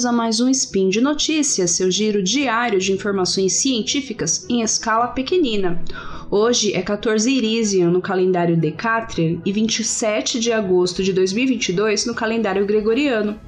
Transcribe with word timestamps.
bem-vindos 0.00 0.06
a 0.06 0.12
mais 0.12 0.40
um 0.40 0.48
Spin 0.48 0.88
de 0.88 1.00
Notícias, 1.00 1.72
seu 1.72 1.90
giro 1.90 2.22
diário 2.22 2.78
de 2.78 2.90
informações 2.90 3.54
científicas 3.54 4.46
em 4.48 4.62
escala 4.62 5.08
pequenina. 5.08 5.82
Hoje 6.30 6.72
é 6.72 6.80
14 6.80 7.30
Irisian 7.30 7.90
no 7.90 8.00
calendário 8.00 8.56
Decatrian 8.56 9.40
e 9.44 9.52
27 9.52 10.40
de 10.40 10.52
agosto 10.52 11.02
de 11.02 11.12
2022 11.12 12.06
no 12.06 12.14
calendário 12.14 12.64
Gregoriano. 12.64 13.38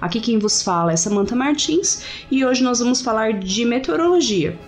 Aqui 0.00 0.20
quem 0.20 0.38
vos 0.38 0.62
fala 0.62 0.92
é 0.92 0.96
Samantha 0.96 1.34
Martins 1.34 2.04
e 2.30 2.44
hoje 2.44 2.62
nós 2.62 2.80
vamos 2.80 3.00
falar 3.00 3.32
de 3.38 3.64
meteorologia. 3.64 4.58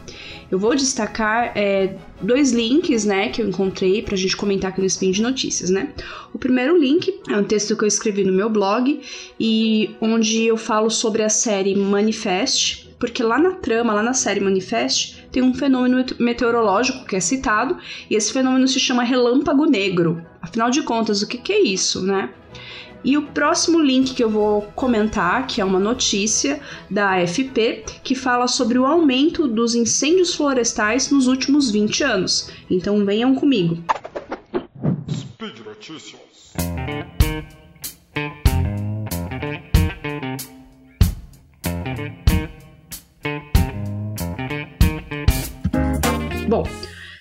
Eu 0.55 0.59
vou 0.61 0.77
destacar 0.77 1.51
é, 1.57 1.97
dois 2.23 2.53
links, 2.53 3.05
né, 3.05 3.29
que 3.29 3.43
eu 3.43 3.49
encontrei 3.49 4.01
pra 4.03 4.17
gente 4.17 4.37
comentar 4.37 4.71
aqui 4.71 4.81
no 4.81 4.87
Spin 4.87 5.11
de 5.11 5.21
Notícias, 5.21 5.69
né? 5.69 5.93
O 6.33 6.39
primeiro 6.39 6.79
link 6.79 7.13
é 7.29 7.37
um 7.37 7.43
texto 7.43 7.77
que 7.77 7.83
eu 7.83 7.89
escrevi 7.89 8.23
no 8.23 8.33
meu 8.33 8.49
blog 8.49 9.01
e 9.41 9.97
onde 10.01 10.45
eu 10.45 10.57
falo 10.57 10.91
sobre 10.91 11.25
a 11.25 11.29
série 11.29 11.75
Manifest, 11.75 12.89
porque 13.01 13.21
lá 13.21 13.37
na 13.37 13.55
trama, 13.55 13.93
lá 13.95 14.01
na 14.01 14.15
série 14.15 14.39
Manifest, 14.39 15.27
tem 15.33 15.43
um 15.43 15.53
fenômeno 15.53 16.05
meteorológico 16.21 17.05
que 17.05 17.17
é 17.17 17.21
citado, 17.21 17.77
e 18.09 18.15
esse 18.15 18.33
fenômeno 18.33 18.69
se 18.69 18.79
chama 18.79 19.03
relâmpago 19.03 19.67
negro. 19.67 20.25
Afinal 20.41 20.71
de 20.71 20.83
contas, 20.83 21.21
o 21.21 21.27
que, 21.27 21.39
que 21.39 21.53
é 21.53 21.63
isso, 21.63 22.01
né? 22.01 22.31
E 23.05 23.19
o 23.19 23.23
próximo 23.23 23.79
link 23.79 24.15
que 24.15 24.25
eu 24.25 24.31
vou 24.31 24.63
comentar, 24.75 25.47
que 25.47 25.61
é 25.61 25.65
uma 25.65 25.79
notícia 25.79 26.59
da 26.91 27.17
AFP, 27.17 27.85
que 28.03 28.15
fala 28.15 28.49
sobre 28.49 28.79
o 28.79 28.87
aumento 28.87 29.47
dos 29.47 29.75
incêndios 29.75 30.35
florestais 30.35 31.11
nos 31.11 31.27
últimos 31.27 31.71
20 31.71 32.03
anos. 32.03 32.51
Então 32.71 33.05
venham 33.05 33.35
comigo. 33.35 33.85
Speed 35.11 35.59
Notícias. 35.67 36.25
Bom, 46.49 46.63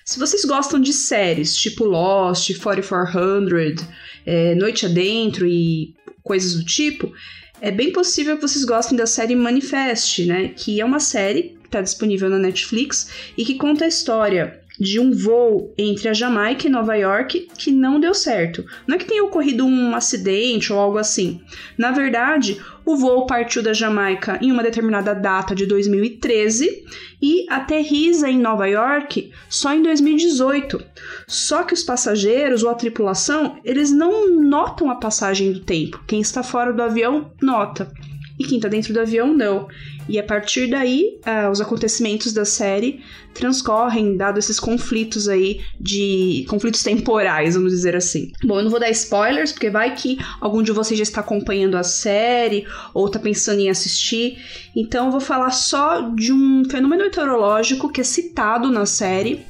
se 0.04 0.18
vocês 0.18 0.44
gostam 0.44 0.80
de 0.80 0.92
séries 0.92 1.56
tipo 1.56 1.84
Lost, 1.84 2.56
4400, 2.58 3.84
é, 4.26 4.54
Noite 4.54 4.86
Adentro 4.86 5.46
e 5.46 5.94
coisas 6.22 6.54
do 6.54 6.64
tipo, 6.64 7.12
é 7.60 7.70
bem 7.70 7.92
possível 7.92 8.36
que 8.36 8.42
vocês 8.42 8.64
gostem 8.64 8.96
da 8.96 9.06
série 9.06 9.34
Manifest, 9.34 10.26
né? 10.26 10.48
Que 10.48 10.80
é 10.80 10.84
uma 10.84 11.00
série 11.00 11.54
que 11.62 11.66
está 11.66 11.80
disponível 11.80 12.28
na 12.28 12.38
Netflix 12.38 13.10
e 13.36 13.44
que 13.44 13.54
conta 13.54 13.84
a 13.84 13.88
história 13.88 14.60
de 14.78 14.98
um 14.98 15.12
voo 15.12 15.72
entre 15.78 16.08
a 16.08 16.12
Jamaica 16.12 16.66
e 16.66 16.70
Nova 16.70 16.96
York 16.96 17.48
que 17.56 17.70
não 17.70 18.00
deu 18.00 18.14
certo. 18.14 18.64
Não 18.86 18.96
é 18.96 18.98
que 18.98 19.06
tenha 19.06 19.24
ocorrido 19.24 19.64
um 19.64 19.94
acidente 19.94 20.72
ou 20.72 20.78
algo 20.78 20.98
assim. 20.98 21.40
Na 21.78 21.90
verdade, 21.90 22.60
o 22.84 22.96
voo 22.96 23.26
partiu 23.26 23.62
da 23.62 23.72
Jamaica 23.72 24.38
em 24.42 24.50
uma 24.50 24.62
determinada 24.62 25.14
data 25.14 25.54
de 25.54 25.66
2013 25.66 26.84
e 27.22 27.46
aterriza 27.48 28.28
em 28.28 28.38
Nova 28.38 28.66
York 28.66 29.30
só 29.48 29.72
em 29.72 29.82
2018. 29.82 30.82
Só 31.26 31.62
que 31.62 31.74
os 31.74 31.82
passageiros 31.82 32.62
ou 32.62 32.70
a 32.70 32.74
tripulação, 32.74 33.58
eles 33.64 33.90
não 33.90 34.28
notam 34.40 34.90
a 34.90 34.96
passagem 34.96 35.52
do 35.52 35.60
tempo. 35.60 36.02
Quem 36.06 36.20
está 36.20 36.42
fora 36.42 36.72
do 36.72 36.82
avião 36.82 37.32
nota 37.40 37.90
e 38.38 38.44
quem 38.44 38.56
está 38.58 38.68
dentro 38.68 38.92
do 38.92 39.00
avião 39.00 39.32
não. 39.32 39.68
E 40.08 40.18
a 40.18 40.22
partir 40.22 40.68
daí, 40.68 41.18
uh, 41.26 41.50
os 41.50 41.60
acontecimentos 41.60 42.32
da 42.32 42.44
série 42.44 43.00
transcorrem, 43.32 44.16
dado 44.16 44.38
esses 44.38 44.60
conflitos 44.60 45.28
aí 45.28 45.60
de 45.80 46.44
conflitos 46.48 46.82
temporais, 46.82 47.54
vamos 47.54 47.72
dizer 47.72 47.96
assim. 47.96 48.30
Bom, 48.44 48.58
eu 48.58 48.64
não 48.64 48.70
vou 48.70 48.78
dar 48.78 48.90
spoilers, 48.90 49.50
porque 49.50 49.70
vai 49.70 49.94
que 49.94 50.18
algum 50.40 50.62
de 50.62 50.72
vocês 50.72 50.96
já 50.96 51.02
está 51.02 51.20
acompanhando 51.20 51.76
a 51.76 51.82
série 51.82 52.66
ou 52.92 53.06
está 53.06 53.18
pensando 53.18 53.60
em 53.60 53.68
assistir. 53.68 54.38
Então 54.76 55.06
eu 55.06 55.12
vou 55.12 55.20
falar 55.20 55.50
só 55.50 56.10
de 56.10 56.32
um 56.32 56.62
fenômeno 56.70 57.04
meteorológico 57.04 57.90
que 57.90 58.00
é 58.00 58.04
citado 58.04 58.70
na 58.70 58.86
série. 58.86 59.44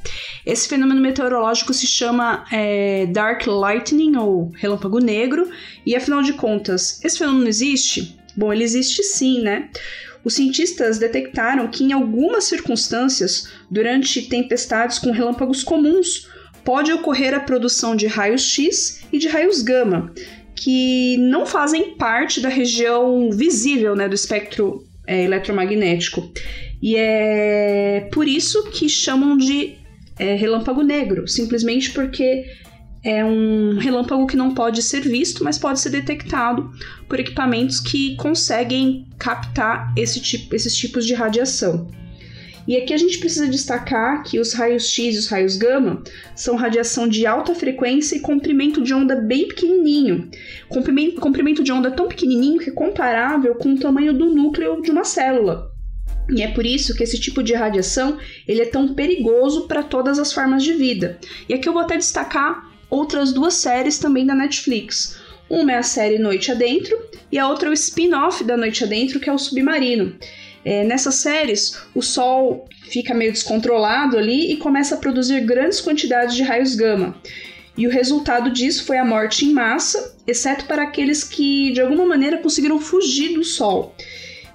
Esse 0.45 0.67
fenômeno 0.67 1.01
meteorológico 1.01 1.73
se 1.73 1.85
chama 1.87 2.45
é, 2.51 3.05
Dark 3.07 3.45
Lightning 3.45 4.15
ou 4.15 4.51
Relâmpago 4.55 4.99
Negro, 4.99 5.49
e 5.85 5.95
afinal 5.95 6.21
de 6.21 6.33
contas, 6.33 7.03
esse 7.03 7.17
fenômeno 7.17 7.47
existe? 7.47 8.14
Bom, 8.35 8.51
ele 8.51 8.63
existe 8.63 9.03
sim, 9.03 9.41
né? 9.41 9.69
Os 10.23 10.33
cientistas 10.33 10.97
detectaram 10.97 11.67
que, 11.67 11.83
em 11.83 11.93
algumas 11.93 12.45
circunstâncias, 12.45 13.47
durante 13.69 14.23
tempestades 14.23 14.97
com 14.97 15.11
relâmpagos 15.11 15.63
comuns, 15.63 16.27
pode 16.63 16.91
ocorrer 16.91 17.33
a 17.33 17.39
produção 17.39 17.95
de 17.95 18.07
raios 18.07 18.41
X 18.41 19.01
e 19.13 19.19
de 19.19 19.27
raios 19.27 19.61
gama, 19.61 20.11
que 20.55 21.15
não 21.17 21.45
fazem 21.45 21.95
parte 21.95 22.41
da 22.41 22.49
região 22.49 23.29
visível 23.31 23.95
né, 23.95 24.09
do 24.09 24.15
espectro 24.15 24.83
é, 25.05 25.23
eletromagnético. 25.23 26.31
E 26.81 26.95
é 26.97 28.09
por 28.11 28.27
isso 28.27 28.71
que 28.71 28.89
chamam 28.89 29.37
de 29.37 29.75
é, 30.17 30.33
relâmpago 30.35 30.81
negro, 30.81 31.27
simplesmente 31.27 31.91
porque 31.91 32.45
é 33.05 33.23
um 33.23 33.77
relâmpago 33.77 34.25
que 34.25 34.35
não 34.35 34.55
pode 34.55 34.81
ser 34.81 35.01
visto, 35.01 35.43
mas 35.43 35.59
pode 35.59 35.79
ser 35.79 35.91
detectado 35.91 36.71
por 37.07 37.19
equipamentos 37.19 37.79
que 37.79 38.15
conseguem 38.15 39.07
captar 39.19 39.93
esse 39.95 40.19
tipo, 40.19 40.55
esses 40.55 40.75
tipos 40.75 41.05
de 41.05 41.13
radiação. 41.13 41.87
E 42.67 42.75
aqui 42.75 42.91
a 42.95 42.97
gente 42.97 43.19
precisa 43.19 43.47
destacar 43.47 44.23
que 44.23 44.39
os 44.39 44.53
raios 44.53 44.89
X 44.89 45.13
e 45.13 45.19
os 45.19 45.27
raios 45.27 45.55
gama 45.55 46.01
são 46.35 46.55
radiação 46.55 47.07
de 47.07 47.27
alta 47.27 47.53
frequência 47.53 48.15
e 48.15 48.21
comprimento 48.21 48.81
de 48.81 48.91
onda 48.91 49.15
bem 49.15 49.47
pequenininho. 49.47 50.27
Comprimento, 50.67 51.21
comprimento 51.21 51.63
de 51.63 51.71
onda 51.71 51.91
tão 51.91 52.07
pequenininho 52.07 52.59
que 52.59 52.71
é 52.71 52.73
comparável 52.73 53.53
com 53.53 53.73
o 53.73 53.79
tamanho 53.79 54.17
do 54.17 54.33
núcleo 54.33 54.81
de 54.81 54.89
uma 54.89 55.03
célula. 55.03 55.71
E 56.27 56.41
é 56.41 56.47
por 56.47 56.65
isso 56.65 56.95
que 56.95 57.03
esse 57.03 57.19
tipo 57.19 57.43
de 57.43 57.53
radiação 57.53 58.17
ele 58.47 58.61
é 58.61 58.65
tão 58.65 58.95
perigoso 58.95 59.67
para 59.67 59.83
todas 59.83 60.17
as 60.17 60.33
formas 60.33 60.63
de 60.63 60.73
vida. 60.73 61.19
E 61.47 61.53
aqui 61.53 61.69
eu 61.69 61.73
vou 61.73 61.83
até 61.83 61.97
destacar 61.97 62.73
outras 62.89 63.33
duas 63.33 63.55
séries 63.55 63.97
também 63.97 64.25
da 64.25 64.35
Netflix. 64.35 65.17
Uma 65.49 65.73
é 65.73 65.77
a 65.77 65.83
série 65.83 66.17
Noite 66.17 66.51
Adentro 66.51 66.97
e 67.31 67.37
a 67.37 67.47
outra 67.47 67.69
é 67.69 67.71
o 67.71 67.73
spin-off 67.73 68.43
da 68.43 68.57
Noite 68.57 68.83
Adentro, 68.83 69.19
que 69.19 69.29
é 69.29 69.33
o 69.33 69.37
Submarino. 69.37 70.15
É, 70.63 70.83
nessas 70.83 71.15
séries, 71.15 71.79
o 71.93 72.01
Sol 72.01 72.67
fica 72.89 73.13
meio 73.13 73.31
descontrolado 73.31 74.17
ali 74.17 74.51
e 74.51 74.57
começa 74.57 74.95
a 74.95 74.97
produzir 74.97 75.41
grandes 75.41 75.79
quantidades 75.79 76.35
de 76.35 76.41
raios 76.41 76.75
gama. 76.75 77.15
E 77.77 77.85
o 77.85 77.91
resultado 77.91 78.49
disso 78.49 78.85
foi 78.85 78.97
a 78.97 79.05
morte 79.05 79.45
em 79.45 79.53
massa, 79.53 80.15
exceto 80.25 80.65
para 80.65 80.83
aqueles 80.83 81.23
que 81.23 81.71
de 81.71 81.81
alguma 81.81 82.05
maneira 82.05 82.37
conseguiram 82.37 82.79
fugir 82.79 83.33
do 83.33 83.43
Sol 83.43 83.95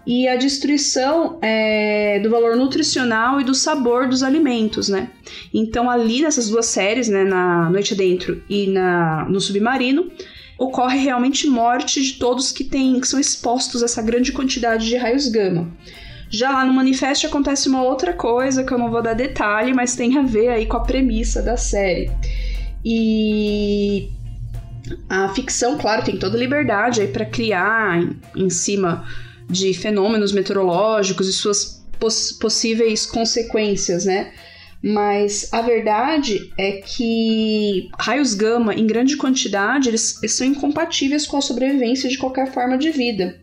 e 0.06 0.26
a 0.26 0.36
destruição 0.36 1.38
é, 1.42 2.18
do 2.20 2.30
valor 2.30 2.56
nutricional 2.56 3.40
e 3.40 3.44
do 3.44 3.54
sabor 3.54 4.08
dos 4.08 4.22
alimentos, 4.22 4.88
né? 4.88 5.10
Então 5.52 5.90
ali 5.90 6.22
nessas 6.22 6.48
duas 6.48 6.66
séries, 6.66 7.08
né, 7.08 7.24
na 7.24 7.68
Noite 7.70 7.94
Adentro 7.94 8.42
e 8.48 8.66
na, 8.66 9.26
no 9.28 9.40
Submarino, 9.40 10.10
ocorre 10.58 10.98
realmente 10.98 11.46
morte 11.46 12.02
de 12.02 12.14
todos 12.14 12.52
que, 12.52 12.64
têm, 12.64 13.00
que 13.00 13.08
são 13.08 13.18
expostos 13.18 13.82
a 13.82 13.86
essa 13.86 14.02
grande 14.02 14.32
quantidade 14.32 14.86
de 14.86 14.96
raios 14.96 15.28
gama. 15.28 15.70
Já 16.28 16.50
lá 16.52 16.64
no 16.64 16.72
Manifesto 16.72 17.26
acontece 17.26 17.68
uma 17.68 17.82
outra 17.82 18.12
coisa 18.12 18.62
que 18.62 18.72
eu 18.72 18.78
não 18.78 18.90
vou 18.90 19.02
dar 19.02 19.14
detalhe, 19.14 19.74
mas 19.74 19.96
tem 19.96 20.16
a 20.16 20.22
ver 20.22 20.48
aí 20.48 20.66
com 20.66 20.76
a 20.76 20.84
premissa 20.84 21.42
da 21.42 21.56
série. 21.56 22.10
E 22.84 24.10
a 25.08 25.28
ficção, 25.30 25.76
claro, 25.76 26.04
tem 26.04 26.16
toda 26.16 26.38
liberdade 26.38 27.00
aí 27.00 27.08
para 27.08 27.24
criar 27.24 28.00
em, 28.00 28.16
em 28.36 28.50
cima 28.50 29.04
de 29.50 29.74
fenômenos 29.74 30.32
meteorológicos 30.32 31.28
e 31.28 31.32
suas 31.32 31.84
poss 31.98 32.32
possíveis 32.32 33.04
consequências, 33.04 34.04
né? 34.04 34.32
Mas 34.82 35.52
a 35.52 35.60
verdade 35.60 36.50
é 36.58 36.72
que 36.72 37.90
raios 37.98 38.32
gama 38.32 38.74
em 38.74 38.86
grande 38.86 39.16
quantidade 39.16 39.88
eles, 39.88 40.16
eles 40.22 40.34
são 40.34 40.46
incompatíveis 40.46 41.26
com 41.26 41.36
a 41.36 41.42
sobrevivência 41.42 42.08
de 42.08 42.16
qualquer 42.16 42.50
forma 42.50 42.78
de 42.78 42.90
vida. 42.90 43.38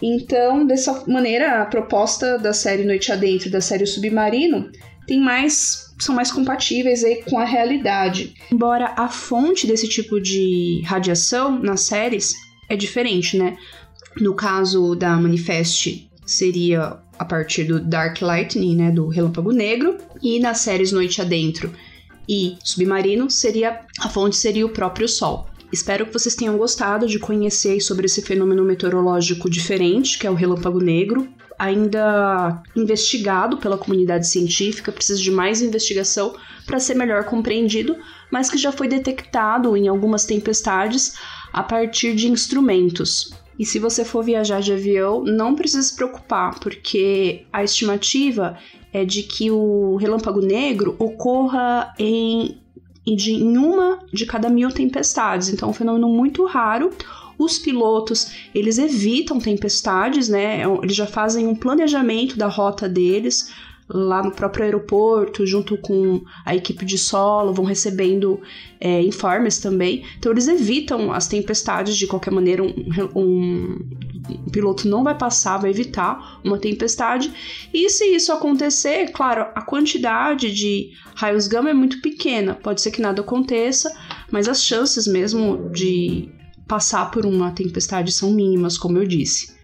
Então, 0.00 0.66
dessa 0.66 1.04
maneira, 1.06 1.62
a 1.62 1.66
proposta 1.66 2.38
da 2.38 2.52
série 2.52 2.84
Noite 2.84 3.12
Adentro 3.12 3.50
da 3.50 3.60
série 3.60 3.86
Submarino 3.86 4.70
tem 5.06 5.20
mais 5.20 5.84
são 5.98 6.14
mais 6.14 6.32
compatíveis 6.32 7.04
aí 7.04 7.22
com 7.22 7.38
a 7.38 7.44
realidade. 7.44 8.34
Embora 8.50 8.94
a 8.96 9.08
fonte 9.08 9.66
desse 9.66 9.88
tipo 9.88 10.20
de 10.20 10.82
radiação 10.84 11.58
nas 11.62 11.82
séries 11.82 12.34
é 12.68 12.74
diferente, 12.74 13.36
né? 13.38 13.56
No 14.20 14.34
caso 14.34 14.94
da 14.94 15.16
Manifest, 15.16 16.08
seria 16.24 16.98
a 17.18 17.24
partir 17.24 17.64
do 17.64 17.80
Dark 17.80 18.20
Lightning, 18.20 18.76
né, 18.76 18.90
do 18.90 19.08
Relâmpago 19.08 19.52
Negro, 19.52 19.96
e 20.22 20.38
nas 20.38 20.58
séries 20.58 20.92
Noite 20.92 21.20
Adentro 21.20 21.72
e 22.28 22.56
Submarino, 22.62 23.30
seria 23.30 23.80
a 24.00 24.08
fonte 24.08 24.36
seria 24.36 24.66
o 24.66 24.70
próprio 24.70 25.08
Sol. 25.08 25.48
Espero 25.72 26.06
que 26.06 26.12
vocês 26.12 26.34
tenham 26.34 26.56
gostado 26.56 27.06
de 27.06 27.18
conhecer 27.18 27.80
sobre 27.80 28.06
esse 28.06 28.22
fenômeno 28.22 28.64
meteorológico 28.64 29.50
diferente, 29.50 30.18
que 30.18 30.26
é 30.26 30.30
o 30.30 30.34
relâmpago 30.34 30.78
negro, 30.78 31.28
ainda 31.58 32.62
investigado 32.76 33.56
pela 33.58 33.78
comunidade 33.78 34.26
científica, 34.26 34.92
precisa 34.92 35.20
de 35.20 35.30
mais 35.30 35.60
investigação 35.62 36.34
para 36.66 36.80
ser 36.80 36.94
melhor 36.94 37.24
compreendido, 37.24 37.96
mas 38.30 38.50
que 38.50 38.58
já 38.58 38.72
foi 38.72 38.88
detectado 38.88 39.76
em 39.76 39.88
algumas 39.88 40.24
tempestades 40.24 41.14
a 41.52 41.62
partir 41.62 42.14
de 42.14 42.28
instrumentos. 42.28 43.32
E 43.58 43.64
se 43.64 43.78
você 43.78 44.04
for 44.04 44.24
viajar 44.24 44.60
de 44.60 44.72
avião, 44.72 45.22
não 45.22 45.54
precisa 45.54 45.82
se 45.82 45.94
preocupar, 45.94 46.58
porque 46.58 47.44
a 47.52 47.62
estimativa 47.62 48.58
é 48.92 49.04
de 49.04 49.22
que 49.22 49.50
o 49.50 49.96
relâmpago 49.96 50.40
negro 50.40 50.96
ocorra 50.98 51.94
em, 51.98 52.58
em 53.06 53.56
uma 53.56 54.00
de 54.12 54.26
cada 54.26 54.48
mil 54.48 54.70
tempestades. 54.70 55.48
Então, 55.48 55.68
é 55.68 55.70
um 55.70 55.74
fenômeno 55.74 56.08
muito 56.08 56.44
raro. 56.44 56.90
Os 57.38 57.58
pilotos, 57.58 58.32
eles 58.54 58.78
evitam 58.78 59.38
tempestades, 59.38 60.28
né? 60.28 60.62
Eles 60.82 60.94
já 60.94 61.06
fazem 61.06 61.46
um 61.46 61.54
planejamento 61.54 62.36
da 62.36 62.46
rota 62.46 62.88
deles 62.88 63.52
lá 63.88 64.22
no 64.22 64.30
próprio 64.30 64.64
aeroporto, 64.64 65.46
junto 65.46 65.76
com 65.76 66.22
a 66.44 66.54
equipe 66.54 66.84
de 66.84 66.96
solo, 66.96 67.52
vão 67.52 67.64
recebendo 67.64 68.40
é, 68.80 69.02
informes 69.02 69.58
também. 69.58 70.04
Então 70.18 70.32
eles 70.32 70.48
evitam 70.48 71.12
as 71.12 71.26
tempestades 71.26 71.96
de 71.96 72.06
qualquer 72.06 72.30
maneira. 72.30 72.62
Um, 72.62 72.74
um, 73.14 73.78
um, 74.30 74.50
piloto 74.50 74.88
não 74.88 75.04
vai 75.04 75.16
passar, 75.16 75.58
vai 75.58 75.70
evitar 75.70 76.40
uma 76.42 76.58
tempestade. 76.58 77.32
E 77.72 77.90
se 77.90 78.04
isso 78.06 78.32
acontecer, 78.32 79.10
claro, 79.12 79.42
a 79.54 79.62
quantidade 79.62 80.52
de 80.52 80.92
raios 81.14 81.46
gama 81.46 81.70
é 81.70 81.74
muito 81.74 82.00
pequena. 82.00 82.54
Pode 82.54 82.80
ser 82.80 82.90
que 82.90 83.02
nada 83.02 83.20
aconteça, 83.20 83.94
mas 84.30 84.48
as 84.48 84.64
chances 84.64 85.06
mesmo 85.06 85.70
de 85.70 86.30
passar 86.66 87.10
por 87.10 87.26
uma 87.26 87.50
tempestade 87.50 88.10
são 88.12 88.32
mínimas, 88.32 88.78
como 88.78 88.96
eu 88.96 89.06
disse. 89.06 89.54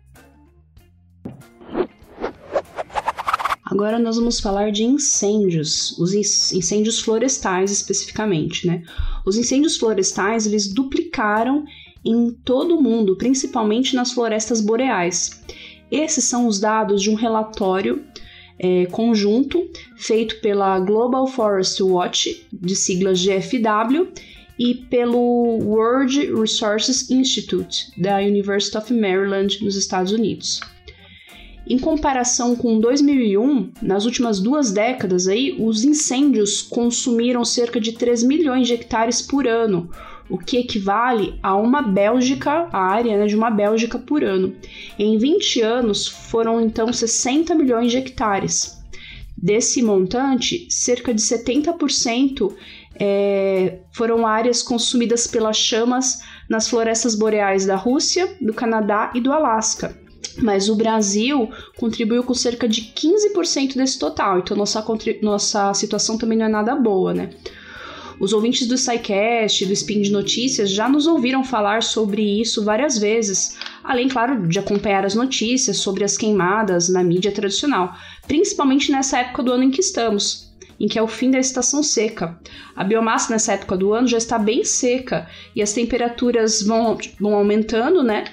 Agora 3.81 3.99
nós 3.99 4.17
vamos 4.17 4.39
falar 4.39 4.71
de 4.71 4.85
incêndios, 4.85 5.99
os 5.99 6.13
incêndios 6.13 7.01
florestais 7.01 7.71
especificamente, 7.71 8.67
né? 8.67 8.83
Os 9.25 9.39
incêndios 9.39 9.79
florestais 9.79 10.45
eles 10.45 10.69
duplicaram 10.71 11.65
em 12.05 12.31
todo 12.45 12.77
o 12.77 12.83
mundo, 12.83 13.17
principalmente 13.17 13.97
nas 13.97 14.13
florestas 14.13 14.61
boreais. 14.61 15.43
Esses 15.91 16.25
são 16.25 16.47
os 16.47 16.61
dados 16.61 17.01
de 17.01 17.09
um 17.09 17.15
relatório 17.15 18.05
é, 18.59 18.85
conjunto 18.85 19.67
feito 19.97 20.43
pela 20.43 20.79
Global 20.79 21.27
Forest 21.27 21.83
Watch, 21.83 22.47
de 22.53 22.77
siglas 22.77 23.19
GFW, 23.19 24.09
e 24.59 24.75
pelo 24.75 25.57
World 25.65 26.35
Resources 26.35 27.11
Institute, 27.11 27.99
da 27.99 28.19
University 28.19 28.77
of 28.77 28.93
Maryland, 28.93 29.65
nos 29.65 29.75
Estados 29.75 30.13
Unidos. 30.13 30.61
Em 31.67 31.79
comparação 31.79 32.57
com 32.57 32.81
2001, 32.81 33.73
nas 33.83 34.05
últimas 34.05 34.41
duas 34.41 34.73
décadas 34.73 35.29
aí, 35.29 35.57
os 35.59 35.85
incêndios 35.85 36.63
consumiram 36.63 37.45
cerca 37.45 37.81
de 37.81 37.93
3 37.93 38.23
milhões 38.25 38.67
de 38.67 38.75
hectares 38.75 39.21
por 39.21 39.47
ano, 39.47 39.91
o 40.29 40.39
que 40.39 40.57
equivale 40.57 41.39
a 41.43 41.55
uma 41.57 41.83
Bélgica, 41.83 42.69
a 42.73 42.79
área 42.79 43.19
né, 43.19 43.27
de 43.27 43.37
uma 43.37 43.51
Bélgica 43.51 43.99
por 43.99 44.25
ano. 44.25 44.55
Em 44.99 45.19
20 45.19 45.61
anos, 45.61 46.07
foram 46.07 46.61
então 46.61 46.93
60 46.93 47.55
milhões 47.55 47.91
de 47.91 47.99
hectares. 47.99 48.81
Desse 49.37 49.83
montante, 49.83 50.67
cerca 50.71 51.15
de 51.15 51.21
70% 51.21 52.55
é, 52.95 53.79
foram 53.93 54.27
áreas 54.27 54.63
consumidas 54.63 55.27
pelas 55.27 55.57
chamas 55.57 56.21
nas 56.49 56.69
florestas 56.69 57.15
boreais 57.15 57.65
da 57.65 57.77
Rússia, 57.77 58.37
do 58.41 58.53
Canadá 58.53 59.13
e 59.15 59.21
do 59.21 59.33
Alasca 59.33 59.99
mas 60.39 60.69
o 60.69 60.77
Brasil 60.77 61.51
contribuiu 61.77 62.23
com 62.23 62.35
cerca 62.35 62.69
de 62.69 62.93
15% 62.95 63.75
desse 63.75 63.99
total, 63.99 64.39
então 64.39 64.57
nossa, 64.57 64.85
nossa 65.23 65.75
situação 65.75 66.19
também 66.19 66.39
não 66.39 66.47
é 66.47 66.49
nada 66.49 66.75
boa, 66.77 67.13
né? 67.13 67.31
Os 68.21 68.35
ouvintes 68.35 68.69
do 68.69 68.77
SciCast, 68.77 69.65
do 69.65 69.73
Spin 69.73 70.03
de 70.03 70.13
Notícias, 70.13 70.71
já 70.71 70.87
nos 70.87 71.07
ouviram 71.07 71.43
falar 71.43 71.83
sobre 71.83 72.23
isso 72.39 72.63
várias 72.63 72.99
vezes, 72.99 73.57
além, 73.83 74.09
claro, 74.09 74.47
de 74.47 74.59
acompanhar 74.59 75.07
as 75.07 75.15
notícias 75.15 75.79
sobre 75.79 76.05
as 76.05 76.19
queimadas 76.19 76.91
na 76.91 77.03
mídia 77.03 77.33
tradicional, 77.33 77.95
principalmente 78.29 78.93
nessa 78.93 79.21
época 79.21 79.43
do 79.43 79.53
ano 79.53 79.65
em 79.65 79.71
que 79.71 79.81
estamos, 79.81 80.50
em 80.81 80.89
que 80.89 80.99
é 80.99 81.03
o 81.03 81.07
fim 81.07 81.31
da 81.31 81.39
estação 81.39 81.83
seca. 81.83 82.39
A 82.75 82.83
biomassa 82.83 83.31
nessa 83.31 83.53
época 83.53 83.77
do 83.77 83.93
ano 83.93 84.09
já 84.09 84.17
está 84.17 84.39
bem 84.39 84.65
seca 84.65 85.29
e 85.55 85.61
as 85.61 85.75
temperaturas 85.75 86.63
vão, 86.63 86.97
vão 87.21 87.35
aumentando, 87.35 88.03
né? 88.03 88.25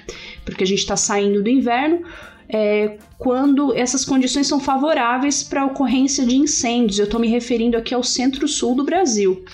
Porque 0.46 0.64
a 0.64 0.66
gente 0.66 0.78
está 0.78 0.96
saindo 0.96 1.42
do 1.42 1.50
inverno. 1.50 2.02
É, 2.48 2.96
quando 3.18 3.74
essas 3.74 4.06
condições 4.06 4.46
são 4.46 4.58
favoráveis 4.58 5.42
para 5.42 5.60
a 5.60 5.66
ocorrência 5.66 6.24
de 6.24 6.36
incêndios. 6.36 6.98
Eu 6.98 7.04
estou 7.04 7.20
me 7.20 7.28
referindo 7.28 7.76
aqui 7.76 7.92
ao 7.92 8.02
centro-sul 8.02 8.74
do 8.74 8.84
Brasil. 8.84 9.44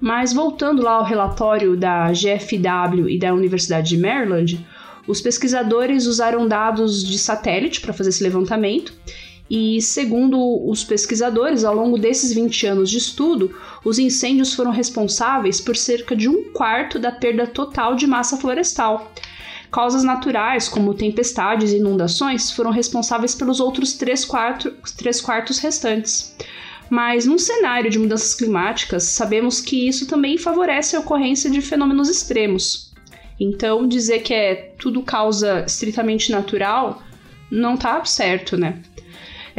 Mas 0.00 0.32
voltando 0.32 0.82
lá 0.82 0.92
ao 0.92 1.04
relatório 1.04 1.76
da 1.76 2.10
GFW 2.10 3.08
e 3.08 3.18
da 3.18 3.32
Universidade 3.32 3.90
de 3.90 3.98
Maryland, 3.98 4.66
os 5.06 5.20
pesquisadores 5.20 6.06
usaram 6.06 6.48
dados 6.48 7.04
de 7.06 7.18
satélite 7.18 7.80
para 7.80 7.92
fazer 7.92 8.08
esse 8.08 8.22
levantamento 8.22 8.92
e, 9.50 9.82
segundo 9.82 10.38
os 10.70 10.84
pesquisadores, 10.84 11.64
ao 11.64 11.74
longo 11.74 11.98
desses 11.98 12.32
20 12.32 12.66
anos 12.68 12.88
de 12.88 12.98
estudo, 12.98 13.52
os 13.84 13.98
incêndios 13.98 14.54
foram 14.54 14.70
responsáveis 14.70 15.60
por 15.60 15.76
cerca 15.76 16.14
de 16.14 16.28
um 16.28 16.52
quarto 16.52 17.00
da 17.00 17.10
perda 17.10 17.48
total 17.48 17.96
de 17.96 18.06
massa 18.06 18.36
florestal. 18.36 19.12
Causas 19.72 20.04
naturais, 20.04 20.68
como 20.68 20.94
tempestades 20.94 21.72
e 21.72 21.78
inundações, 21.78 22.52
foram 22.52 22.70
responsáveis 22.70 23.34
pelos 23.34 23.58
outros 23.58 23.94
três, 23.94 24.24
quarto, 24.24 24.72
três 24.96 25.20
quartos 25.20 25.58
restantes. 25.58 26.32
Mas 26.88 27.26
num 27.26 27.38
cenário 27.38 27.90
de 27.90 27.98
mudanças 27.98 28.34
climáticas, 28.34 29.02
sabemos 29.02 29.60
que 29.60 29.88
isso 29.88 30.06
também 30.06 30.38
favorece 30.38 30.94
a 30.94 31.00
ocorrência 31.00 31.50
de 31.50 31.60
fenômenos 31.60 32.08
extremos. 32.08 32.92
Então, 33.38 33.88
dizer 33.88 34.20
que 34.20 34.34
é 34.34 34.54
tudo 34.78 35.02
causa 35.02 35.64
estritamente 35.66 36.30
natural 36.30 37.02
não 37.50 37.74
está 37.74 38.04
certo, 38.04 38.56
né? 38.56 38.80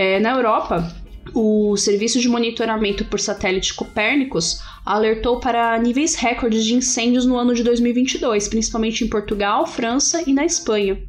É, 0.03 0.19
na 0.19 0.31
Europa, 0.31 0.91
o 1.31 1.77
Serviço 1.77 2.19
de 2.19 2.27
Monitoramento 2.27 3.05
por 3.05 3.19
Satélite 3.19 3.75
Copérnicos 3.75 4.59
alertou 4.83 5.39
para 5.39 5.77
níveis 5.77 6.15
recordes 6.15 6.65
de 6.65 6.73
incêndios 6.73 7.23
no 7.23 7.37
ano 7.37 7.53
de 7.53 7.63
2022, 7.63 8.47
principalmente 8.47 9.03
em 9.03 9.07
Portugal, 9.07 9.67
França 9.67 10.23
e 10.25 10.33
na 10.33 10.43
Espanha. 10.43 10.99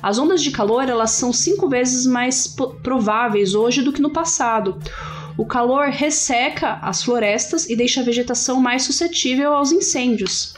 As 0.00 0.20
ondas 0.20 0.40
de 0.40 0.52
calor 0.52 0.88
elas 0.88 1.10
são 1.10 1.32
cinco 1.32 1.68
vezes 1.68 2.06
mais 2.06 2.54
prováveis 2.84 3.56
hoje 3.56 3.82
do 3.82 3.92
que 3.92 4.00
no 4.00 4.10
passado. 4.10 4.78
O 5.36 5.44
calor 5.44 5.88
resseca 5.88 6.74
as 6.74 7.02
florestas 7.02 7.68
e 7.68 7.74
deixa 7.74 8.02
a 8.02 8.04
vegetação 8.04 8.60
mais 8.60 8.84
suscetível 8.84 9.52
aos 9.52 9.72
incêndios. 9.72 10.54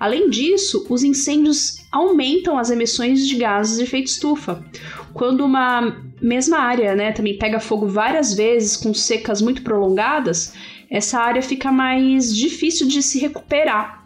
Além 0.00 0.30
disso, 0.30 0.86
os 0.88 1.02
incêndios 1.02 1.84
aumentam 1.92 2.56
as 2.56 2.70
emissões 2.70 3.28
de 3.28 3.36
gases 3.36 3.76
de 3.76 3.84
efeito 3.84 4.06
estufa. 4.06 4.64
Quando 5.12 5.44
uma 5.44 6.02
mesma 6.24 6.58
área 6.58 6.94
né, 6.94 7.12
também 7.12 7.38
pega 7.38 7.60
fogo 7.60 7.86
várias 7.86 8.34
vezes 8.34 8.76
com 8.76 8.94
secas 8.94 9.42
muito 9.42 9.62
prolongadas, 9.62 10.54
essa 10.90 11.18
área 11.18 11.42
fica 11.42 11.70
mais 11.70 12.34
difícil 12.34 12.88
de 12.88 13.02
se 13.02 13.18
recuperar. 13.18 14.04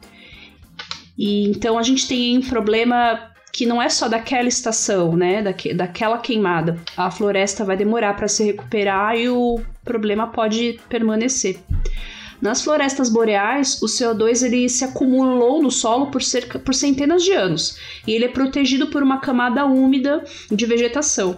E 1.17 1.49
então 1.49 1.79
a 1.79 1.83
gente 1.83 2.07
tem 2.07 2.39
um 2.39 2.43
problema 2.43 3.29
que 3.53 3.67
não 3.67 3.83
é 3.83 3.89
só 3.89 4.09
daquela 4.09 4.49
estação, 4.49 5.17
né, 5.17 5.43
daque, 5.43 5.75
daquela 5.75 6.19
queimada. 6.19 6.79
A 6.97 7.11
floresta 7.11 7.65
vai 7.65 7.77
demorar 7.77 8.15
para 8.15 8.29
se 8.29 8.45
recuperar 8.45 9.17
e 9.17 9.29
o 9.29 9.61
problema 9.85 10.29
pode 10.29 10.79
permanecer. 10.89 11.59
Nas 12.41 12.63
florestas 12.63 13.09
boreais, 13.09 13.83
o 13.83 13.87
CO2 13.87 14.45
ele 14.45 14.69
se 14.69 14.85
acumulou 14.85 15.61
no 15.61 15.73
solo 15.73 16.07
por, 16.07 16.23
cerca, 16.23 16.57
por 16.59 16.73
centenas 16.73 17.25
de 17.25 17.33
anos 17.33 17.77
e 18.07 18.13
ele 18.13 18.27
é 18.27 18.29
protegido 18.29 18.87
por 18.87 19.03
uma 19.03 19.19
camada 19.19 19.65
úmida 19.65 20.25
de 20.51 20.65
vegetação. 20.65 21.37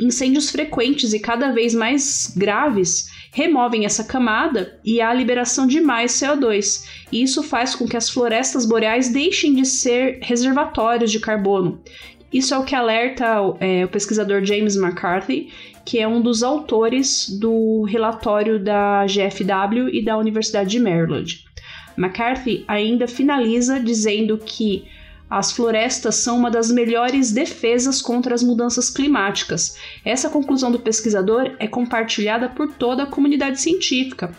Incêndios 0.00 0.48
frequentes 0.48 1.12
e 1.12 1.20
cada 1.20 1.52
vez 1.52 1.74
mais 1.74 2.32
graves 2.34 3.10
removem 3.32 3.84
essa 3.84 4.02
camada 4.02 4.80
e 4.82 4.98
há 4.98 5.10
a 5.10 5.14
liberação 5.14 5.66
de 5.66 5.78
mais 5.78 6.12
CO2. 6.12 6.86
E 7.12 7.22
isso 7.22 7.42
faz 7.42 7.74
com 7.74 7.86
que 7.86 7.98
as 7.98 8.08
florestas 8.08 8.64
boreais 8.64 9.10
deixem 9.10 9.54
de 9.54 9.66
ser 9.66 10.18
reservatórios 10.22 11.12
de 11.12 11.20
carbono. 11.20 11.82
Isso 12.32 12.54
é 12.54 12.58
o 12.58 12.64
que 12.64 12.74
alerta 12.74 13.26
é, 13.60 13.84
o 13.84 13.88
pesquisador 13.88 14.42
James 14.42 14.74
McCarthy, 14.74 15.52
que 15.84 15.98
é 15.98 16.08
um 16.08 16.22
dos 16.22 16.42
autores 16.42 17.28
do 17.28 17.82
relatório 17.82 18.58
da 18.58 19.04
GFW 19.04 19.88
e 19.92 20.02
da 20.02 20.16
Universidade 20.16 20.70
de 20.70 20.80
Maryland. 20.80 21.44
McCarthy 21.98 22.64
ainda 22.66 23.06
finaliza 23.06 23.78
dizendo 23.78 24.38
que 24.38 24.84
as 25.30 25.52
florestas 25.52 26.16
são 26.16 26.36
uma 26.36 26.50
das 26.50 26.72
melhores 26.72 27.30
defesas 27.30 28.02
contra 28.02 28.34
as 28.34 28.42
mudanças 28.42 28.90
climáticas. 28.90 29.76
Essa 30.04 30.28
conclusão 30.28 30.72
do 30.72 30.80
pesquisador 30.80 31.54
é 31.60 31.68
compartilhada 31.68 32.48
por 32.48 32.72
toda 32.72 33.04
a 33.04 33.06
comunidade 33.06 33.60
científica, 33.60 34.32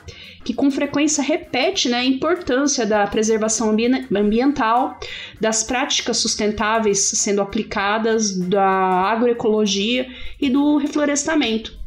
que 0.43 0.53
com 0.53 0.69
frequência 0.69 1.23
repete 1.23 1.87
né, 1.87 1.99
a 1.99 2.05
importância 2.05 2.85
da 2.85 3.07
preservação 3.07 3.73
ambiental, 4.13 4.99
das 5.39 5.63
práticas 5.63 6.17
sustentáveis 6.17 6.99
sendo 6.99 7.41
aplicadas, 7.41 8.37
da 8.37 8.61
agroecologia 8.61 10.09
e 10.41 10.49
do 10.49 10.75
reflorestamento. 10.75 11.79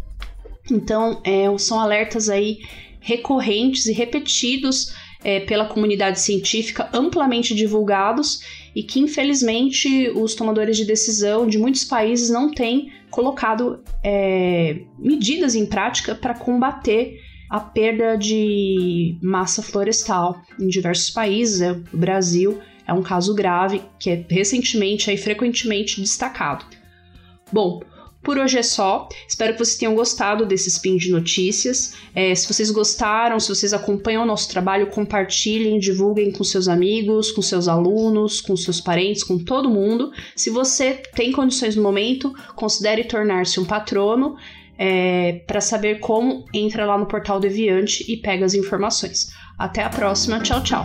Então, 0.70 1.20
é, 1.24 1.44
são 1.58 1.78
alertas 1.78 2.30
aí 2.30 2.60
recorrentes 3.00 3.84
e 3.84 3.92
repetidos 3.92 4.94
é, 5.22 5.40
pela 5.40 5.66
comunidade 5.66 6.20
científica, 6.20 6.88
amplamente 6.90 7.54
divulgados 7.54 8.63
e 8.74 8.82
que 8.82 9.00
infelizmente 9.00 10.10
os 10.10 10.34
tomadores 10.34 10.76
de 10.76 10.84
decisão 10.84 11.46
de 11.46 11.58
muitos 11.58 11.84
países 11.84 12.28
não 12.28 12.50
têm 12.50 12.90
colocado 13.10 13.82
é, 14.02 14.80
medidas 14.98 15.54
em 15.54 15.64
prática 15.64 16.14
para 16.14 16.34
combater 16.34 17.20
a 17.48 17.60
perda 17.60 18.16
de 18.16 19.16
massa 19.22 19.62
florestal 19.62 20.42
em 20.58 20.66
diversos 20.66 21.10
países. 21.10 21.60
É, 21.60 21.72
o 21.72 21.96
Brasil 21.96 22.58
é 22.86 22.92
um 22.92 23.02
caso 23.02 23.34
grave 23.34 23.82
que 23.98 24.10
é 24.10 24.26
recentemente 24.28 25.10
e 25.10 25.16
frequentemente 25.16 26.00
destacado. 26.00 26.64
Bom, 27.52 27.80
por 28.24 28.38
hoje 28.38 28.58
é 28.58 28.62
só. 28.62 29.08
Espero 29.28 29.52
que 29.52 29.58
vocês 29.58 29.76
tenham 29.76 29.94
gostado 29.94 30.46
desse 30.46 30.68
spin 30.68 30.96
de 30.96 31.10
notícias. 31.10 31.94
É, 32.14 32.34
se 32.34 32.52
vocês 32.52 32.70
gostaram, 32.70 33.38
se 33.38 33.48
vocês 33.48 33.72
acompanham 33.72 34.22
o 34.22 34.26
nosso 34.26 34.48
trabalho, 34.48 34.88
compartilhem, 34.88 35.78
divulguem 35.78 36.32
com 36.32 36.42
seus 36.42 36.66
amigos, 36.66 37.30
com 37.30 37.42
seus 37.42 37.68
alunos, 37.68 38.40
com 38.40 38.56
seus 38.56 38.80
parentes, 38.80 39.22
com 39.22 39.38
todo 39.38 39.70
mundo. 39.70 40.10
Se 40.34 40.50
você 40.50 41.02
tem 41.14 41.30
condições 41.30 41.76
no 41.76 41.82
momento, 41.82 42.34
considere 42.56 43.04
tornar-se 43.04 43.60
um 43.60 43.64
patrono. 43.64 44.36
É, 44.76 45.44
para 45.46 45.60
saber 45.60 46.00
como, 46.00 46.46
entra 46.52 46.84
lá 46.84 46.98
no 46.98 47.06
portal 47.06 47.38
Deviante 47.38 48.04
e 48.10 48.16
pega 48.16 48.44
as 48.44 48.54
informações. 48.54 49.28
Até 49.56 49.84
a 49.84 49.88
próxima, 49.88 50.40
tchau, 50.40 50.60
tchau! 50.64 50.84